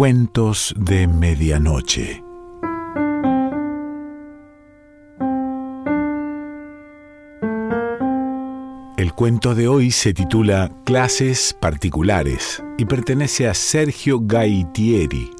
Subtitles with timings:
[0.00, 2.24] Cuentos de Medianoche.
[8.96, 15.30] El cuento de hoy se titula Clases Particulares y pertenece a Sergio Gaitieri.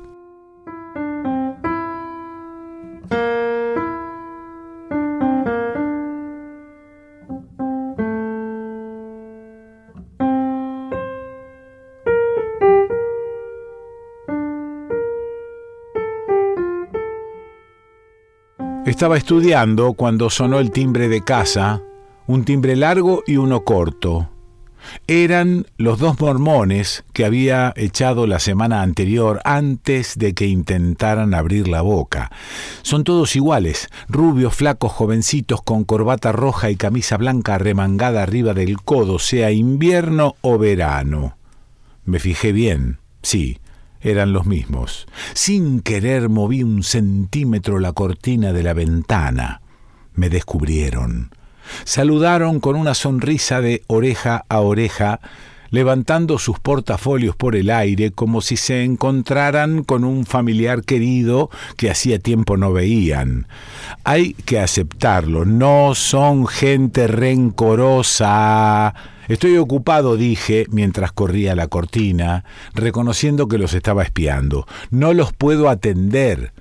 [18.90, 21.80] Estaba estudiando cuando sonó el timbre de casa,
[22.26, 24.30] un timbre largo y uno corto.
[25.07, 31.68] Eran los dos mormones que había echado la semana anterior antes de que intentaran abrir
[31.68, 32.33] la boca.
[32.83, 38.83] Son todos iguales, rubios, flacos, jovencitos con corbata roja y camisa blanca remangada arriba del
[38.83, 41.36] codo, sea invierno o verano.
[42.05, 43.61] Me fijé bien, sí,
[44.00, 45.06] eran los mismos.
[45.34, 49.60] Sin querer moví un centímetro la cortina de la ventana.
[50.14, 51.30] Me descubrieron.
[51.84, 55.20] Saludaron con una sonrisa de oreja a oreja,
[55.70, 61.90] levantando sus portafolios por el aire como si se encontraran con un familiar querido que
[61.90, 63.46] hacía tiempo no veían.
[64.04, 68.94] Hay que aceptarlo, no son gente rencorosa
[69.30, 74.66] Estoy ocupado, dije, mientras corría la cortina, reconociendo que los estaba espiando.
[74.90, 76.52] No los puedo atender.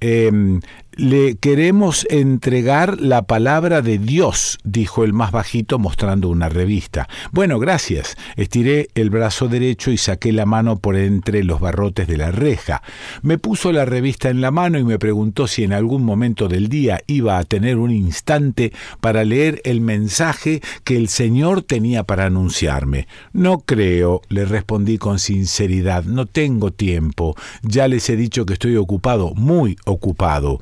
[0.00, 0.62] Em,
[0.96, 7.06] le queremos entregar la palabra de Dios, dijo el más bajito mostrando una revista.
[7.32, 8.16] Bueno, gracias.
[8.36, 12.82] Estiré el brazo derecho y saqué la mano por entre los barrotes de la reja.
[13.20, 16.68] Me puso la revista en la mano y me preguntó si en algún momento del
[16.68, 18.72] día iba a tener un instante
[19.02, 23.06] para leer el mensaje que el Señor tenía para anunciarme.
[23.34, 27.36] No creo, le respondí con sinceridad, no tengo tiempo.
[27.62, 30.60] Ya les he dicho que estoy ocupado, muy ocupado.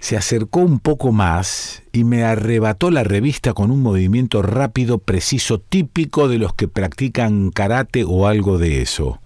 [0.00, 5.58] Se acercó un poco más y me arrebató la revista con un movimiento rápido, preciso,
[5.58, 9.20] típico de los que practican karate o algo de eso.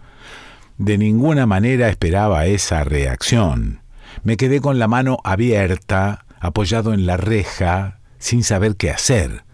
[0.79, 3.81] De ninguna manera esperaba esa reacción.
[4.25, 9.45] Me quedé con la mano abierta, apoyado en la reja, sin saber qué hacer.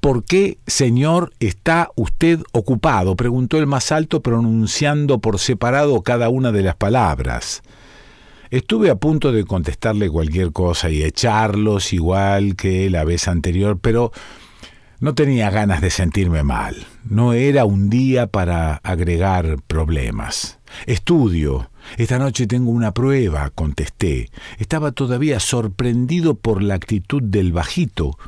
[0.00, 3.16] ¿Por qué, señor, está usted ocupado?
[3.16, 7.62] preguntó el más alto pronunciando por separado cada una de las palabras.
[8.50, 14.10] Estuve a punto de contestarle cualquier cosa y echarlos igual que la vez anterior, pero
[14.98, 16.74] no tenía ganas de sentirme mal.
[17.04, 20.58] No era un día para agregar problemas.
[20.86, 21.70] Estudio.
[21.96, 24.30] Esta noche tengo una prueba, contesté.
[24.58, 28.18] Estaba todavía sorprendido por la actitud del bajito,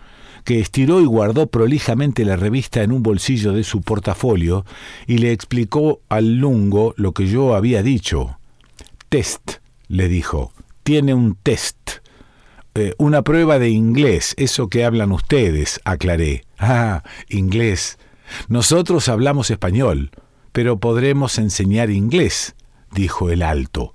[0.44, 4.64] que estiró y guardó prolijamente la revista en un bolsillo de su portafolio
[5.08, 8.38] y le explicó al lungo lo que yo había dicho.
[9.08, 9.61] Test
[9.92, 10.53] le dijo,
[10.84, 11.76] tiene un test.
[12.75, 16.47] Eh, una prueba de inglés, eso que hablan ustedes, aclaré.
[16.58, 17.98] Ah, inglés.
[18.48, 20.10] Nosotros hablamos español,
[20.52, 22.54] pero podremos enseñar inglés,
[22.91, 23.92] dijo el alto.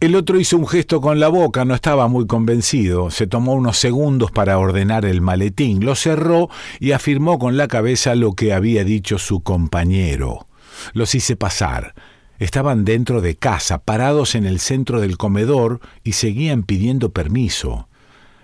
[0.00, 3.10] El otro hizo un gesto con la boca, no estaba muy convencido.
[3.10, 6.48] Se tomó unos segundos para ordenar el maletín, lo cerró
[6.80, 10.46] y afirmó con la cabeza lo que había dicho su compañero.
[10.94, 11.94] Los hice pasar.
[12.42, 17.86] Estaban dentro de casa, parados en el centro del comedor, y seguían pidiendo permiso.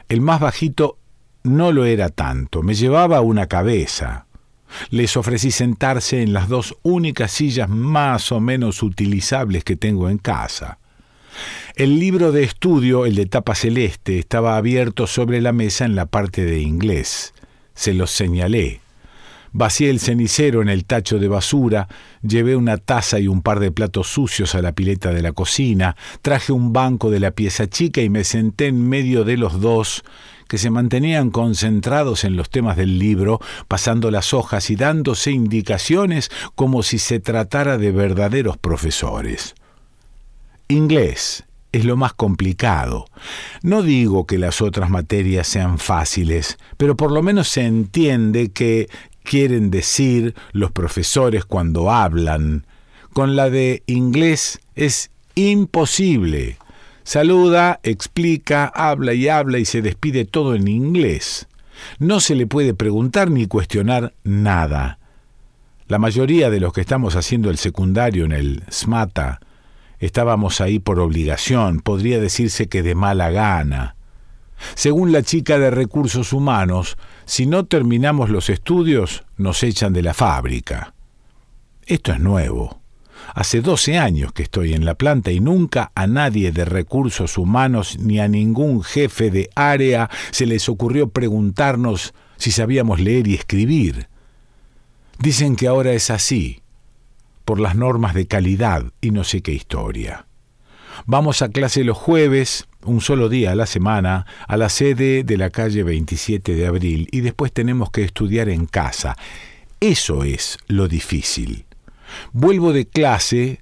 [0.08, 0.98] El más bajito
[1.42, 4.26] no lo era tanto, me llevaba una cabeza.
[4.90, 10.18] Les ofrecí sentarse en las dos únicas sillas más o menos utilizables que tengo en
[10.18, 10.78] casa.
[11.74, 16.06] El libro de estudio, el de tapa celeste, estaba abierto sobre la mesa en la
[16.06, 17.34] parte de inglés.
[17.74, 18.80] Se los señalé.
[19.52, 21.88] Vacié el cenicero en el tacho de basura,
[22.22, 25.96] llevé una taza y un par de platos sucios a la pileta de la cocina,
[26.22, 30.04] traje un banco de la pieza chica y me senté en medio de los dos,
[30.48, 36.30] que se mantenían concentrados en los temas del libro, pasando las hojas y dándose indicaciones
[36.54, 39.54] como si se tratara de verdaderos profesores.
[40.68, 43.06] Inglés es lo más complicado.
[43.62, 48.88] No digo que las otras materias sean fáciles, pero por lo menos se entiende que
[49.28, 52.66] quieren decir los profesores cuando hablan.
[53.12, 56.56] Con la de inglés es imposible.
[57.04, 61.46] Saluda, explica, habla y habla y se despide todo en inglés.
[61.98, 64.98] No se le puede preguntar ni cuestionar nada.
[65.88, 69.40] La mayoría de los que estamos haciendo el secundario en el SMATA
[69.98, 73.94] estábamos ahí por obligación, podría decirse que de mala gana.
[74.74, 76.96] Según la chica de recursos humanos,
[77.28, 80.94] si no terminamos los estudios, nos echan de la fábrica.
[81.84, 82.80] Esto es nuevo.
[83.34, 87.98] Hace 12 años que estoy en la planta y nunca a nadie de recursos humanos
[87.98, 94.08] ni a ningún jefe de área se les ocurrió preguntarnos si sabíamos leer y escribir.
[95.18, 96.62] Dicen que ahora es así,
[97.44, 100.26] por las normas de calidad y no sé qué historia.
[101.04, 105.36] Vamos a clase los jueves, un solo día a la semana, a la sede de
[105.36, 109.16] la calle 27 de abril y después tenemos que estudiar en casa.
[109.80, 111.66] Eso es lo difícil.
[112.32, 113.60] Vuelvo de clase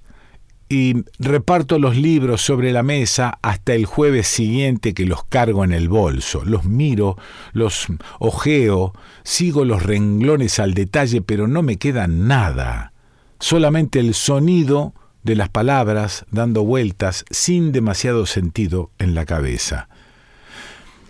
[0.69, 5.71] y reparto los libros sobre la mesa hasta el jueves siguiente que los cargo en
[5.71, 6.43] el bolso.
[6.43, 7.17] Los miro,
[7.53, 7.87] los
[8.19, 8.93] ojeo,
[9.23, 12.91] sigo los renglones al detalle, pero no me queda nada.
[13.39, 14.93] Solamente el sonido
[15.27, 19.89] de las palabras dando vueltas sin demasiado sentido en la cabeza.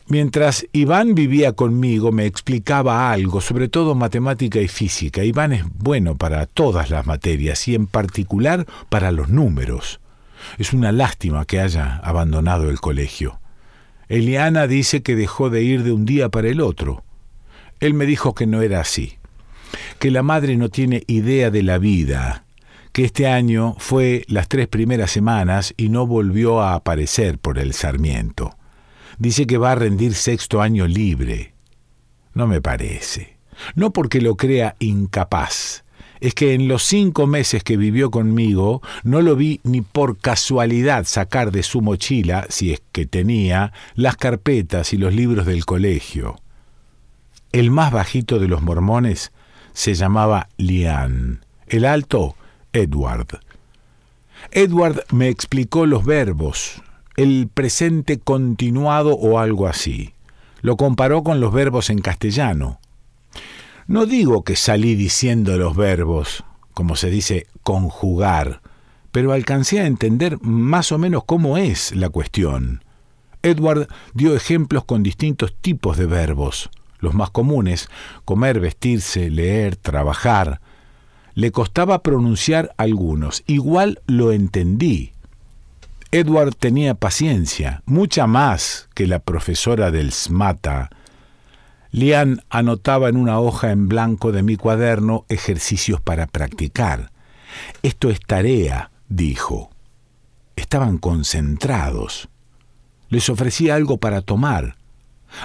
[0.08, 5.24] Mientras Iván vivía conmigo me explicaba algo, sobre todo matemática y física.
[5.24, 10.00] Iván es bueno para todas las materias y en particular para los números.
[10.58, 13.40] Es una lástima que haya abandonado el colegio.
[14.10, 17.04] Eliana dice que dejó de ir de un día para el otro.
[17.80, 19.19] Él me dijo que no era así,
[20.00, 22.46] que la madre no tiene idea de la vida,
[22.97, 27.73] que este año fue las tres primeras semanas y no volvió a aparecer por el
[27.73, 28.57] Sarmiento.
[29.19, 31.53] Dice que va a rendir sexto año libre.
[32.33, 33.38] No me parece.
[33.75, 35.83] No porque lo crea incapaz.
[36.21, 41.05] Es que en los cinco meses que vivió conmigo no lo vi ni por casualidad
[41.05, 46.41] sacar de su mochila, si es que tenía, las carpetas y los libros del colegio.
[47.51, 49.31] El más bajito de los mormones
[49.73, 51.45] se llamaba Lian.
[51.67, 52.35] El alto
[52.74, 53.40] Edward.
[54.52, 56.81] Edward me explicó los verbos,
[57.16, 60.14] el presente continuado o algo así.
[60.62, 62.80] Lo comparó con los verbos en castellano.
[63.88, 66.44] No digo que salí diciendo los verbos,
[66.74, 68.62] como se dice conjugar,
[69.12, 72.84] pero alcancé a entender más o menos cómo es la cuestión.
[73.42, 76.69] Edward dio ejemplos con distintos tipos de verbos,
[77.00, 77.90] los más comunes,
[78.25, 80.60] comer, vestirse, leer, trabajar,
[81.38, 83.44] le costaba pronunciar algunos.
[83.45, 85.12] Igual lo entendí.
[86.12, 90.89] Edward tenía paciencia, mucha más que la profesora del SMATA.
[91.92, 97.12] Lian anotaba en una hoja en blanco de mi cuaderno ejercicios para practicar.
[97.83, 99.69] Esto es tarea, dijo.
[100.56, 102.30] Estaban concentrados.
[103.10, 104.76] Les ofrecí algo para tomar.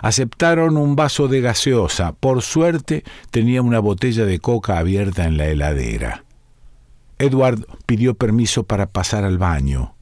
[0.00, 2.12] Aceptaron un vaso de gaseosa.
[2.12, 6.24] Por suerte tenía una botella de coca abierta en la heladera.
[7.18, 9.94] Edward pidió permiso para pasar al baño.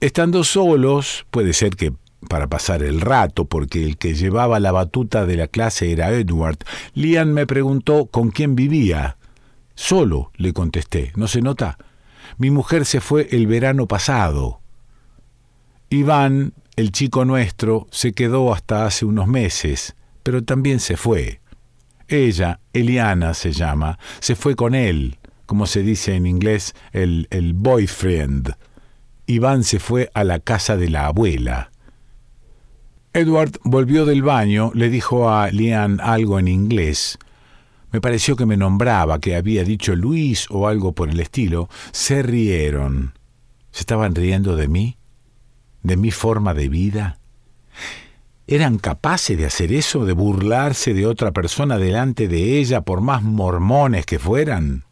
[0.00, 1.92] Estando solos, puede ser que
[2.28, 6.58] para pasar el rato, porque el que llevaba la batuta de la clase era Edward,
[6.94, 9.16] Lian me preguntó con quién vivía.
[9.74, 11.12] Solo, le contesté.
[11.16, 11.78] ¿No se nota?
[12.38, 14.60] Mi mujer se fue el verano pasado.
[15.90, 19.94] Iván el chico nuestro se quedó hasta hace unos meses,
[20.24, 21.40] pero también se fue.
[22.08, 27.54] Ella, Eliana se llama, se fue con él, como se dice en inglés, el, el
[27.54, 28.56] boyfriend.
[29.26, 31.70] Iván se fue a la casa de la abuela.
[33.12, 37.16] Edward volvió del baño, le dijo a Lian algo en inglés.
[37.92, 41.68] Me pareció que me nombraba, que había dicho Luis o algo por el estilo.
[41.92, 43.12] Se rieron.
[43.70, 44.96] ¿Se estaban riendo de mí?
[45.82, 47.18] De mi forma de vida?
[48.46, 53.22] ¿Eran capaces de hacer eso, de burlarse de otra persona delante de ella, por más
[53.22, 54.84] mormones que fueran?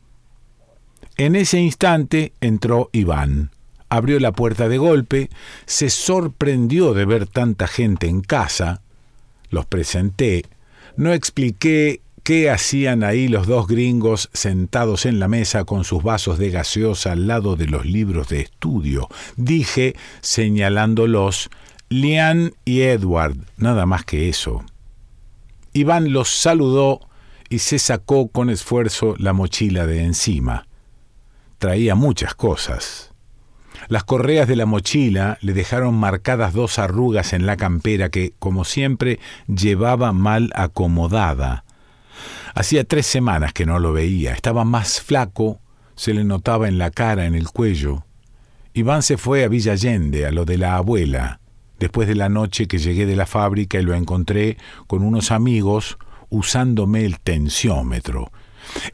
[1.17, 3.51] En ese instante entró Iván.
[3.89, 5.31] Abrió la puerta de golpe,
[5.67, 8.83] se sorprendió de ver tanta gente en casa.
[9.51, 10.45] Los presenté.
[10.97, 16.39] No expliqué ¿Qué hacían ahí los dos gringos sentados en la mesa con sus vasos
[16.39, 19.09] de gaseosa al lado de los libros de estudio?
[19.37, 21.51] Dije, señalándolos,
[21.89, 24.65] Lian y Edward, nada más que eso.
[25.73, 27.01] Iván los saludó
[27.49, 30.67] y se sacó con esfuerzo la mochila de encima.
[31.59, 33.13] Traía muchas cosas.
[33.89, 38.65] Las correas de la mochila le dejaron marcadas dos arrugas en la campera que, como
[38.65, 41.65] siempre, llevaba mal acomodada.
[42.55, 44.33] Hacía tres semanas que no lo veía.
[44.33, 45.61] Estaba más flaco,
[45.95, 48.05] se le notaba en la cara, en el cuello.
[48.73, 51.41] Iván se fue a Villa Allende, a lo de la abuela,
[51.79, 55.99] después de la noche que llegué de la fábrica y lo encontré con unos amigos
[56.29, 58.31] usándome el tensiómetro.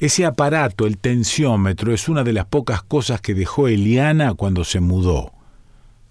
[0.00, 4.80] Ese aparato, el tensiómetro, es una de las pocas cosas que dejó Eliana cuando se
[4.80, 5.33] mudó.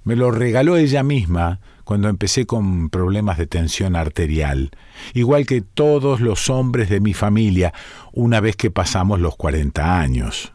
[0.03, 4.71] Me lo regaló ella misma cuando empecé con problemas de tensión arterial,
[5.13, 7.73] igual que todos los hombres de mi familia,
[8.11, 10.51] una vez que pasamos los 40 años.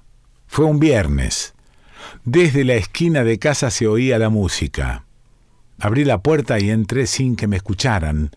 [0.46, 1.54] Fue un viernes.
[2.24, 5.04] Desde la esquina de casa se oía la música.
[5.78, 8.32] Abrí la puerta y entré sin que me escucharan.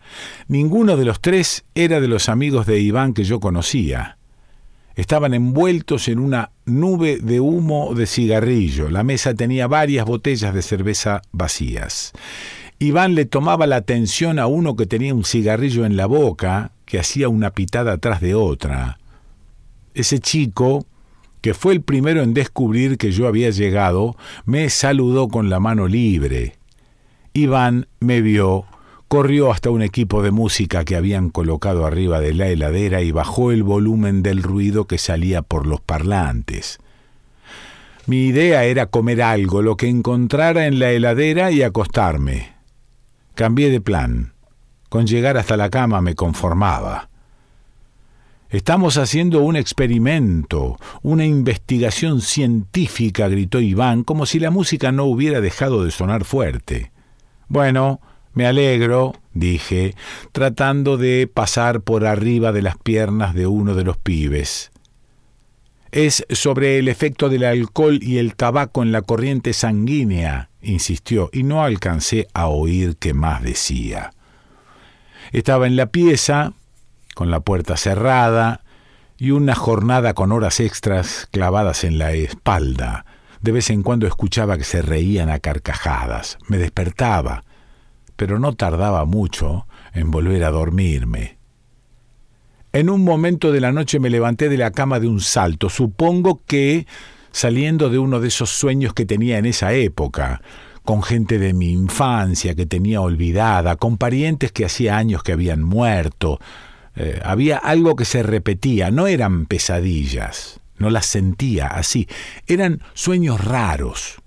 [0.48, 4.16] Ninguno de los tres era de los amigos de Iván que yo conocía.
[4.94, 8.88] Estaban envueltos en una nube de humo de cigarrillo.
[8.90, 12.12] La mesa tenía varias botellas de cerveza vacías.
[12.84, 16.98] Iván le tomaba la atención a uno que tenía un cigarrillo en la boca, que
[16.98, 18.98] hacía una pitada tras de otra.
[19.94, 20.84] Ese chico,
[21.40, 25.88] que fue el primero en descubrir que yo había llegado, me saludó con la mano
[25.88, 26.56] libre.
[27.32, 28.66] Iván me vio,
[29.08, 33.50] corrió hasta un equipo de música que habían colocado arriba de la heladera y bajó
[33.50, 36.80] el volumen del ruido que salía por los parlantes.
[38.06, 42.53] Mi idea era comer algo, lo que encontrara en la heladera y acostarme.
[43.34, 44.32] Cambié de plan.
[44.88, 47.08] Con llegar hasta la cama me conformaba.
[48.48, 55.40] Estamos haciendo un experimento, una investigación científica, gritó Iván, como si la música no hubiera
[55.40, 56.92] dejado de sonar fuerte.
[57.48, 58.00] Bueno,
[58.34, 59.96] me alegro, dije,
[60.30, 64.70] tratando de pasar por arriba de las piernas de uno de los pibes.
[65.90, 71.42] Es sobre el efecto del alcohol y el tabaco en la corriente sanguínea, insistió, y
[71.42, 74.12] no alcancé a oír qué más decía.
[75.32, 76.52] Estaba en la pieza,
[77.14, 78.62] con la puerta cerrada,
[79.16, 83.04] y una jornada con horas extras clavadas en la espalda.
[83.40, 86.38] De vez en cuando escuchaba que se reían a carcajadas.
[86.48, 87.44] Me despertaba,
[88.16, 91.38] pero no tardaba mucho en volver a dormirme.
[92.72, 96.42] En un momento de la noche me levanté de la cama de un salto, supongo
[96.44, 96.86] que
[97.34, 100.40] saliendo de uno de esos sueños que tenía en esa época,
[100.84, 105.60] con gente de mi infancia que tenía olvidada, con parientes que hacía años que habían
[105.60, 106.38] muerto.
[106.94, 112.06] Eh, había algo que se repetía, no eran pesadillas, no las sentía así,
[112.46, 114.22] eran sueños raros.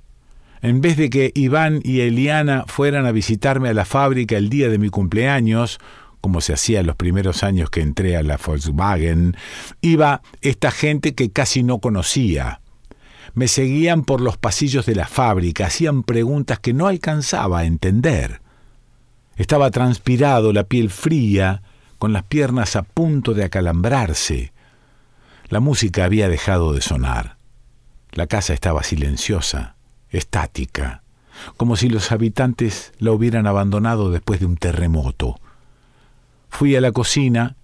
[0.61, 4.67] En vez de que Iván y Eliana fueran a visitarme a la fábrica el día
[4.67, 5.79] de mi cumpleaños,
[6.19, 9.37] como se hacía en los primeros años que entré a la Volkswagen,
[9.79, 12.59] iba esta gente que casi no conocía,
[13.37, 18.41] me seguían por los pasillos de la fábrica, hacían preguntas que no alcanzaba a entender.
[19.35, 21.61] Estaba transpirado, la piel fría,
[21.99, 24.53] con las piernas a punto de acalambrarse.
[25.49, 27.37] La música había dejado de sonar.
[28.11, 29.75] La casa estaba silenciosa,
[30.09, 31.03] estática,
[31.57, 35.39] como si los habitantes la hubieran abandonado después de un terremoto.
[36.49, 37.55] Fui a la cocina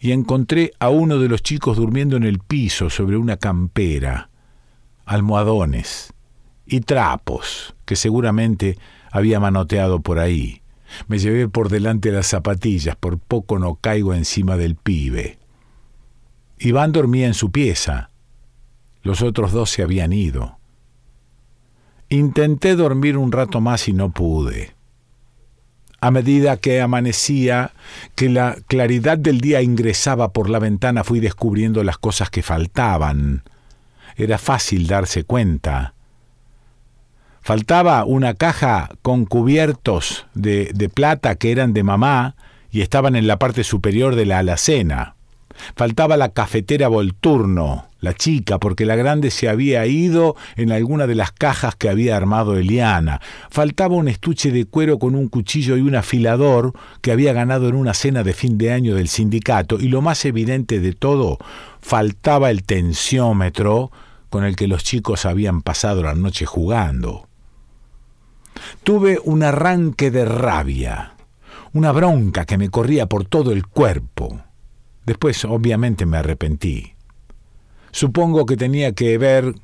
[0.00, 4.29] y encontré a uno de los chicos durmiendo en el piso sobre una campera
[5.10, 6.12] almohadones
[6.66, 8.78] y trapos que seguramente
[9.10, 10.62] había manoteado por ahí.
[11.08, 15.38] Me llevé por delante las zapatillas, por poco no caigo encima del pibe.
[16.60, 18.10] Iván dormía en su pieza.
[19.02, 20.58] Los otros dos se habían ido.
[22.08, 24.76] Intenté dormir un rato más y no pude.
[26.00, 27.72] A medida que amanecía,
[28.14, 33.42] que la claridad del día ingresaba por la ventana, fui descubriendo las cosas que faltaban
[34.24, 35.94] era fácil darse cuenta.
[37.42, 42.36] Faltaba una caja con cubiertos de, de, plata que eran de mamá
[42.70, 45.16] y estaban en la parte superior de la alacena.
[45.74, 51.14] Faltaba la cafetera Volturno, la chica, porque la grande se había ido en alguna de
[51.14, 53.20] las cajas que había armado Eliana.
[53.50, 56.72] Faltaba un estuche de cuero con un cuchillo y un afilador
[57.02, 59.78] que había ganado en una cena de fin de año del sindicato.
[59.78, 61.38] Y lo más evidente de todo,
[61.80, 63.90] faltaba el tensiómetro
[64.30, 67.28] con el que los chicos habían pasado la noche jugando.
[68.82, 71.14] Tuve un arranque de rabia,
[71.72, 74.40] una bronca que me corría por todo el cuerpo.
[75.04, 76.94] Después, obviamente, me arrepentí.
[77.90, 79.54] Supongo que tenía que ver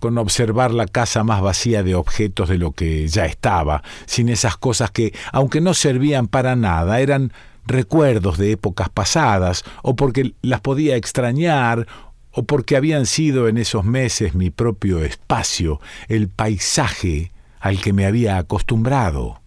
[0.00, 4.56] con observar la casa más vacía de objetos de lo que ya estaba, sin esas
[4.56, 7.32] cosas que, aunque no servían para nada, eran
[7.66, 11.86] recuerdos de épocas pasadas, o porque las podía extrañar,
[12.32, 18.06] o porque habían sido en esos meses mi propio espacio, el paisaje al que me
[18.06, 19.40] había acostumbrado.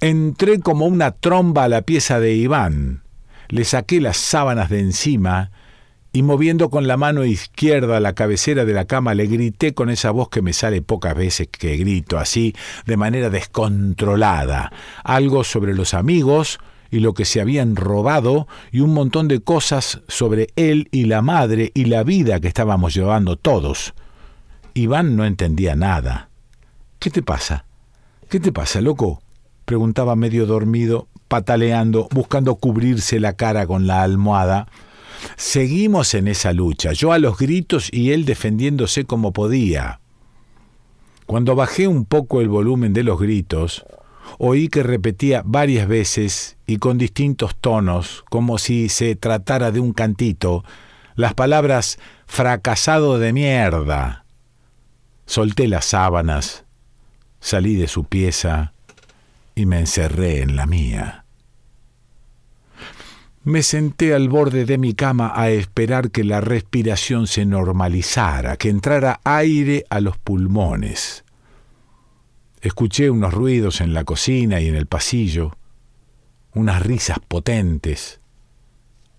[0.00, 3.02] Entré como una tromba a la pieza de Iván,
[3.48, 5.50] le saqué las sábanas de encima
[6.12, 10.12] y moviendo con la mano izquierda la cabecera de la cama le grité con esa
[10.12, 12.54] voz que me sale pocas veces que grito así,
[12.86, 14.72] de manera descontrolada,
[15.02, 16.60] algo sobre los amigos,
[16.94, 21.22] y lo que se habían robado y un montón de cosas sobre él y la
[21.22, 23.94] madre y la vida que estábamos llevando todos.
[24.74, 26.28] Iván no entendía nada.
[27.00, 27.64] ¿Qué te pasa?
[28.28, 29.20] ¿Qué te pasa, loco?
[29.64, 34.68] preguntaba medio dormido, pataleando, buscando cubrirse la cara con la almohada.
[35.34, 39.98] Seguimos en esa lucha, yo a los gritos y él defendiéndose como podía.
[41.26, 43.84] Cuando bajé un poco el volumen de los gritos,
[44.38, 49.92] oí que repetía varias veces y con distintos tonos, como si se tratara de un
[49.92, 50.64] cantito,
[51.14, 54.24] las palabras fracasado de mierda.
[55.26, 56.64] Solté las sábanas,
[57.40, 58.72] salí de su pieza
[59.54, 61.24] y me encerré en la mía.
[63.44, 68.70] Me senté al borde de mi cama a esperar que la respiración se normalizara, que
[68.70, 71.23] entrara aire a los pulmones.
[72.64, 75.54] Escuché unos ruidos en la cocina y en el pasillo,
[76.54, 78.20] unas risas potentes.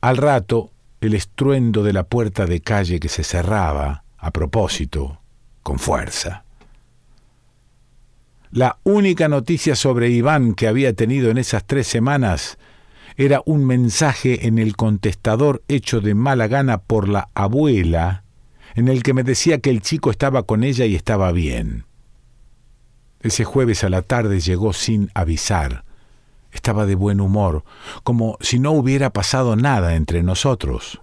[0.02, 5.20] Al rato, el estruendo de la puerta de calle que se cerraba, a propósito,
[5.62, 6.44] con fuerza.
[8.50, 12.58] La única noticia sobre Iván que había tenido en esas tres semanas
[13.16, 18.24] era un mensaje en el contestador hecho de mala gana por la abuela,
[18.74, 21.85] en el que me decía que el chico estaba con ella y estaba bien.
[23.26, 25.84] Ese jueves a la tarde llegó sin avisar.
[26.52, 27.64] Estaba de buen humor,
[28.04, 31.02] como si no hubiera pasado nada entre nosotros.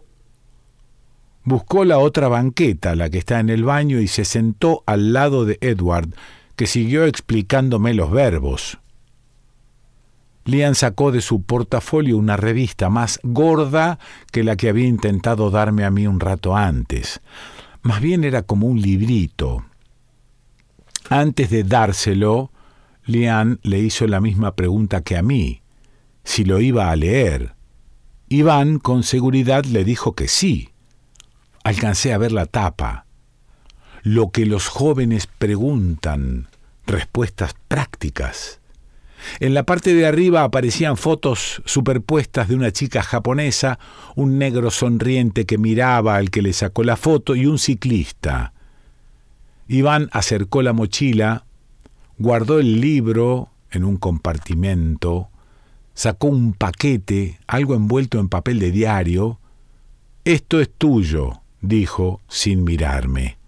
[1.42, 5.44] Buscó la otra banqueta, la que está en el baño, y se sentó al lado
[5.44, 6.14] de Edward,
[6.54, 8.78] que siguió explicándome los verbos.
[10.44, 13.98] Lian sacó de su portafolio una revista más gorda
[14.30, 17.20] que la que había intentado darme a mí un rato antes.
[17.82, 19.64] Más bien era como un librito,
[21.20, 22.50] antes de dárselo,
[23.04, 25.62] Lian le hizo la misma pregunta que a mí,
[26.24, 27.54] si lo iba a leer.
[28.28, 30.70] Iván con seguridad le dijo que sí.
[31.64, 33.06] Alcancé a ver la tapa.
[34.02, 36.48] Lo que los jóvenes preguntan,
[36.86, 38.60] respuestas prácticas.
[39.38, 43.78] En la parte de arriba aparecían fotos superpuestas de una chica japonesa,
[44.16, 48.51] un negro sonriente que miraba al que le sacó la foto y un ciclista.
[49.68, 51.44] Iván acercó la mochila,
[52.18, 55.30] guardó el libro en un compartimento,
[55.94, 59.38] sacó un paquete, algo envuelto en papel de diario.
[60.24, 63.38] Esto es tuyo, dijo sin mirarme.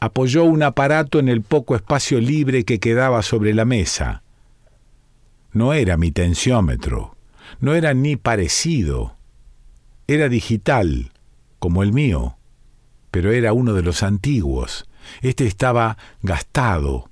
[0.00, 4.22] Apoyó un aparato en el poco espacio libre que quedaba sobre la mesa.
[5.52, 7.16] No era mi tensiómetro,
[7.60, 9.16] no era ni parecido.
[10.08, 11.12] Era digital,
[11.58, 12.36] como el mío,
[13.12, 14.88] pero era uno de los antiguos,
[15.20, 17.08] este estaba gastado,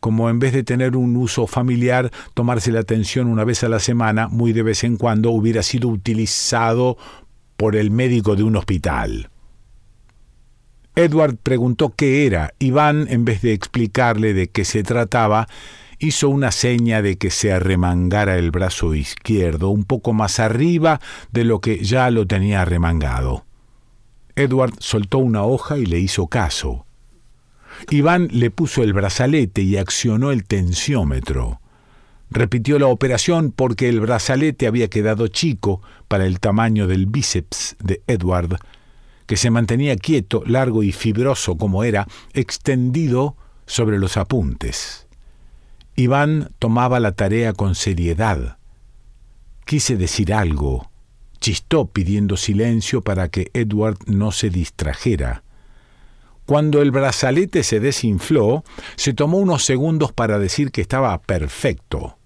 [0.00, 3.78] como en vez de tener un uso familiar, tomarse la atención una vez a la
[3.78, 6.98] semana, muy de vez en cuando, hubiera sido utilizado
[7.56, 9.30] por el médico de un hospital.
[10.96, 12.52] Edward preguntó qué era.
[12.58, 15.48] Iván, en vez de explicarle de qué se trataba,
[15.98, 21.00] hizo una seña de que se arremangara el brazo izquierdo un poco más arriba
[21.32, 23.44] de lo que ya lo tenía arremangado.
[24.36, 26.86] Edward soltó una hoja y le hizo caso.
[27.90, 31.60] Iván le puso el brazalete y accionó el tensiómetro.
[32.30, 38.02] Repitió la operación porque el brazalete había quedado chico para el tamaño del bíceps de
[38.06, 38.58] Edward,
[39.26, 45.06] que se mantenía quieto, largo y fibroso como era, extendido sobre los apuntes.
[45.96, 48.58] Iván tomaba la tarea con seriedad.
[49.64, 50.90] Quise decir algo.
[51.44, 55.42] Chistó pidiendo silencio para que Edward no se distrajera.
[56.46, 58.64] Cuando el brazalete se desinfló,
[58.96, 62.16] se tomó unos segundos para decir que estaba perfecto.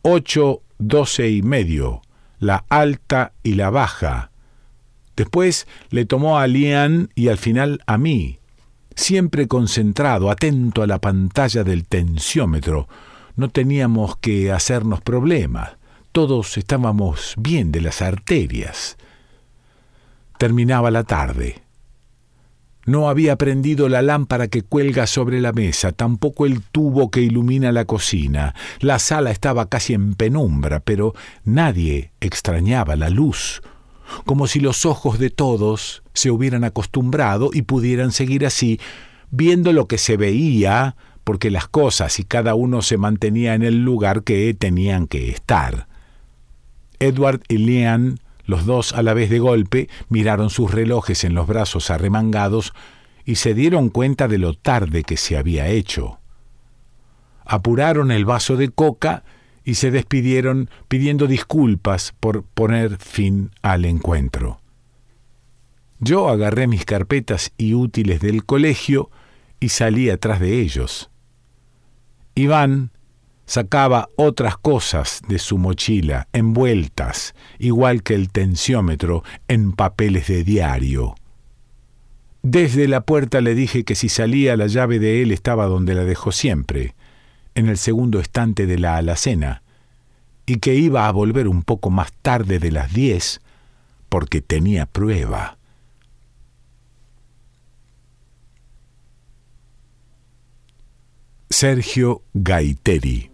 [0.00, 2.00] Ocho, doce y medio,
[2.38, 4.30] la alta y la baja.
[5.14, 8.38] Después le tomó a Lian y al final a mí,
[8.96, 12.88] siempre concentrado, atento a la pantalla del tensiómetro.
[13.36, 15.72] No teníamos que hacernos problemas.
[16.14, 18.96] Todos estábamos bien de las arterias.
[20.38, 21.60] Terminaba la tarde.
[22.86, 27.72] No había prendido la lámpara que cuelga sobre la mesa, tampoco el tubo que ilumina
[27.72, 28.54] la cocina.
[28.78, 33.60] La sala estaba casi en penumbra, pero nadie extrañaba la luz,
[34.24, 38.78] como si los ojos de todos se hubieran acostumbrado y pudieran seguir así,
[39.32, 43.82] viendo lo que se veía, porque las cosas y cada uno se mantenía en el
[43.82, 45.88] lugar que tenían que estar.
[46.98, 51.46] Edward y Leanne los dos a la vez de golpe miraron sus relojes en los
[51.46, 52.72] brazos arremangados
[53.24, 56.18] y se dieron cuenta de lo tarde que se había hecho.
[57.46, 59.24] Apuraron el vaso de coca
[59.64, 64.60] y se despidieron pidiendo disculpas por poner fin al encuentro.
[66.00, 69.10] Yo agarré mis carpetas y útiles del colegio
[69.58, 71.10] y salí atrás de ellos.
[72.34, 72.90] Iván
[73.46, 81.14] sacaba otras cosas de su mochila, envueltas, igual que el tensiómetro, en papeles de diario.
[82.42, 86.04] Desde la puerta le dije que si salía la llave de él estaba donde la
[86.04, 86.94] dejó siempre,
[87.54, 89.62] en el segundo estante de la alacena,
[90.46, 93.40] y que iba a volver un poco más tarde de las diez
[94.08, 95.56] porque tenía prueba.
[101.48, 103.33] Sergio Gaiteri